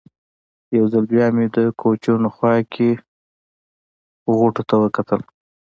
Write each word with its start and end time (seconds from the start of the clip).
یو 0.77 0.85
ځل 0.91 1.03
بیا 1.11 1.25
مې 1.35 1.45
د 1.55 1.57
کوچونو 1.81 2.27
خوا 2.35 2.55
کې 2.73 2.89
غوټو 4.37 4.63
ته 4.69 4.75
وکتل. 4.83 5.21